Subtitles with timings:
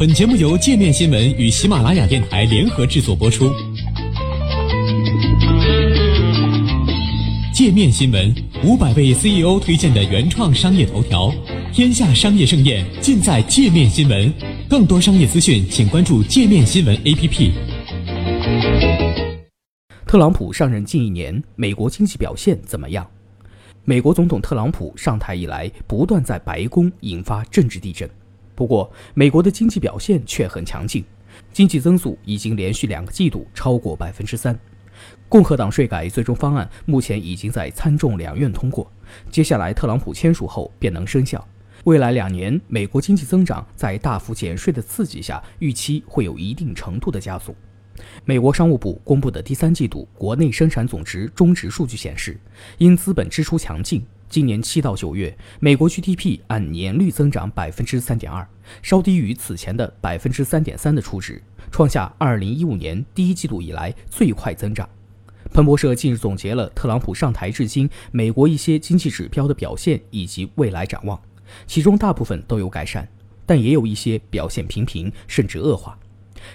[0.00, 3.52] 本节目由界面新闻与喜马拉雅电台联合制作播出。
[7.52, 8.34] 界面新闻
[8.64, 11.30] 五百位 CEO 推荐的原创商业头条，
[11.70, 14.32] 天下商业盛宴尽在界面新闻。
[14.70, 17.50] 更多商业资讯，请关注界面新闻 APP。
[20.06, 23.06] 特朗普上任近一年，美国经济表现怎么样？
[23.84, 28.08] 美国总统特朗普上台以来，不断在白宫引发政治地震。
[28.60, 31.02] 不过，美国的经济表现却很强劲，
[31.50, 34.54] 经济增速已经连续两个季度超过百分之三。
[35.30, 38.92] 共和党税改最终方案目前已经在参众两院通过，
[39.30, 41.42] 接下来特朗普签署后便能生效。
[41.84, 47.56] 未来两年，美国经济增长在大幅减税的刺激下，预期会有一定程度的加速。
[48.26, 52.38] 美国商务部公布的第三季度国内生产总值中值数据显示，
[52.76, 54.04] 因资本支出强劲。
[54.30, 58.46] 今年七到九月，美国 GDP 按年率增长百分之三点二，
[58.80, 64.88] 稍低于此前的百分之三点三的初值，创下二零一五年第一季度以来最快增长。
[65.52, 71.20] 彭博社近日总结了特朗普上台至今美国一些经济指标的表现以及未来展望，
[71.66, 73.04] 其中大部分都有改善，
[73.44, 75.98] 但也有一些表现平平甚至恶化。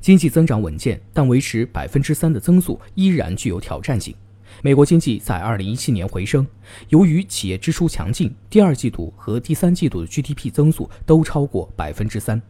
[0.00, 4.14] 经济增长稳健，但维持百分之三的增速依然具有挑战性。
[4.62, 6.46] 美国经济在二零一七年回升，
[6.88, 12.40] 由于企业支出强劲，第二季度和第三季度的 GDP 增速都超过百分之三。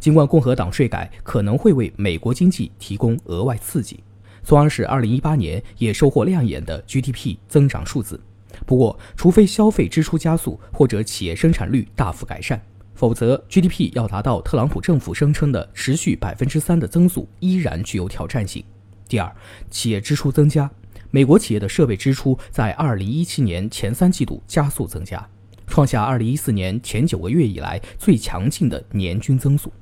[0.00, 4.00] 尽管共和党税改可能会为美国经济提供额外刺激，
[4.42, 8.20] 从而使二零一八年也收获亮眼的 GDP 增长数字。
[8.66, 12.60] 不过，除非消费支出加速或者企业生产率大幅改善，
[12.94, 18.64] 否则 GDP 要达到特朗普政府声称的持续百分之三的增速，依然具有挑战性。
[19.08, 19.30] 第二，
[19.70, 20.70] 企业支出增加。
[21.14, 25.24] 美国企业的设备支出在2017年前三季度加速增加，
[25.64, 29.72] 创下2014年前九个月以来最强劲的年均增速。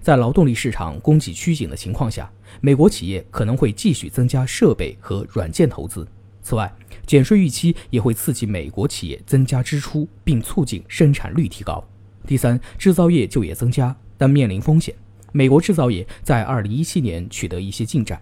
[0.00, 2.28] 在劳动力市场供给趋紧的情况下，
[2.60, 6.04] 美国企业可能会继续增加设备和软件投资。
[6.42, 6.74] 此外，
[7.06, 11.84] 减税预期也会刺激美国企业增加支出，并促进生产率提高。
[12.26, 14.92] 第三，制造业就业增加，但面临风险。
[15.30, 18.20] 美国制造业在2017年取得一些进展。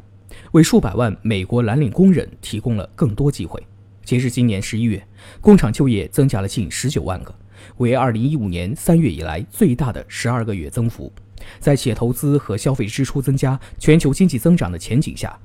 [0.53, 3.63] 为数百万美国蓝领工人提供了更多机会。
[4.05, 5.07] 截至今年十一月，
[5.41, 7.35] 工厂就业增加了近十九万个，
[7.77, 11.13] 为二零一五年三月以来最大的十二个月增幅。
[11.59, 15.39] 在企业投资和消费支出增加、全球经济增长的前景下，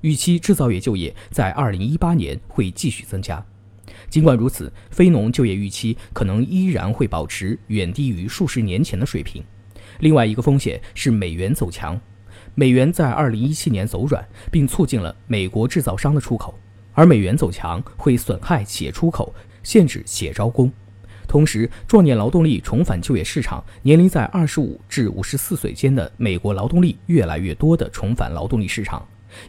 [0.00, 3.44] 预期制造业就业在二零一八年会继续增加。
[4.08, 9.42] 尽管如此，非农就业预期可能依然会保持远低于数十年前的水平。
[10.00, 12.00] 另外一个风险是美元走强。
[12.54, 16.58] 美元在二零一七年走软，并促进了美国制造商的出口，
[16.92, 20.72] 而美元走强会损害企业出口，限制企业招工。
[21.28, 29.06] 同时，壮年劳动力重返就业市场，年龄在二十五至五十四岁间的美国劳动力越来越多的重返劳动力市场。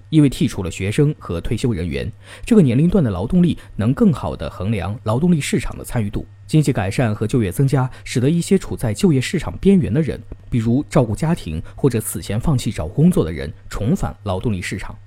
[0.10, 2.12] 因为剔除了学生和退休人员，
[2.44, 6.26] 这个年龄段的劳动力能更好地衡量劳动力市场的参与度。
[6.48, 10.20] 经济改善和就业增加，使得一些处在就业市场边缘的人，
[10.50, 14.98] 比如照顾家庭或者此前放弃找工作的人，重返劳动力市场。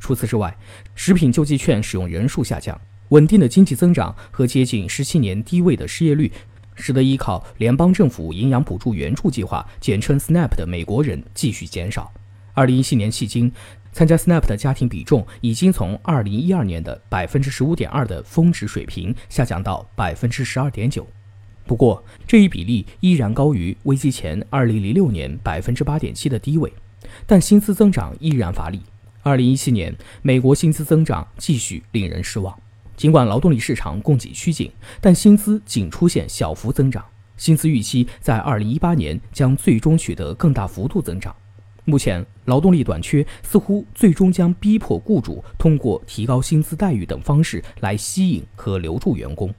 [0.00, 0.56] 除此之外，
[0.94, 2.80] 食品救济券使用人数下降，
[3.10, 6.32] 稳定的经济增长和接近十七年低位的失业率，
[6.74, 12.10] 使得依靠联邦政府营养补助援助计划（简称 SNAP） 的美国人继续减少。
[12.54, 13.52] 二零一七年迄今。
[13.96, 21.06] 参加 SNAP 的家庭比重已经从2012年的百分之十五点二的峰值水平下降到百分之十二点九，
[21.64, 26.70] 不过这一比例依然高于危机前2006年百分之八点七的低位，
[27.24, 28.82] 但薪资增长依然乏力。
[29.24, 32.54] 2017年美国薪资增长继续令人失望，
[32.98, 34.70] 尽管劳动力市场供给趋紧，
[35.00, 37.02] 但薪资仅出现小幅增长。
[37.38, 41.34] 薪资预期在2018年将最终取得更大幅度增长。
[41.86, 49.54] 目前劳动力短缺似乎最终将逼迫雇主通过提高薪资待遇等方式来吸引和留住员工。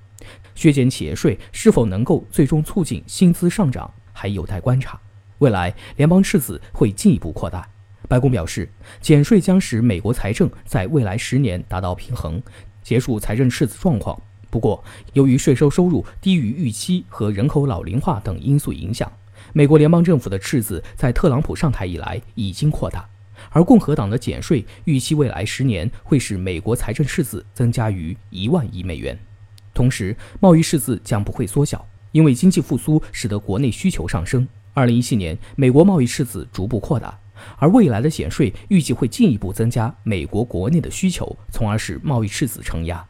[0.53, 4.99] 削减企业税是否能够最终促进薪资上涨，还有待观察。
[5.38, 7.68] 未来联邦赤字会进一步扩大。
[8.09, 8.69] 白宫表示，
[9.00, 12.41] 减税将使美国财政在未来十年达到平衡，
[12.83, 14.19] 结束财政赤字状况。
[14.50, 14.83] 不过，
[15.13, 19.12] 由于税收收入低于预期和人口老龄化等因素影响。
[19.54, 23.07] 美国联邦政府的赤字在特朗普上台以来已经扩大，
[23.50, 29.18] 而共和党的减税预期未来十年会使美国财政赤字增加于一万亿美元。
[29.74, 34.48] 同时，贸易赤字将不会缩小，因为经济复苏使得国内需求上升。
[34.74, 37.19] 二零一七年，美国贸易赤字逐步扩大，
[37.57, 43.06] 而未来的减税预计会进一步增加美国国内的需求，从而使贸易赤字承压。